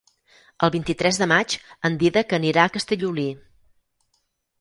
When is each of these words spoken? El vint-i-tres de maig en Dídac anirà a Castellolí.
El 0.67 0.69
vint-i-tres 0.75 1.19
de 1.23 1.27
maig 1.31 1.55
en 1.89 1.97
Dídac 2.03 2.33
anirà 2.39 2.63
a 2.63 2.73
Castellolí. 2.79 3.27